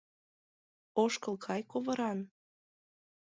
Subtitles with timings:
[1.03, 2.19] Ошкыл кай ковыран